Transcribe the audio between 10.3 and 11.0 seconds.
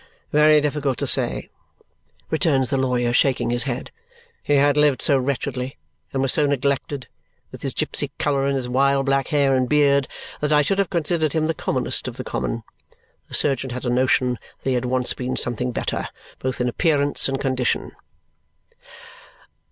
that I should have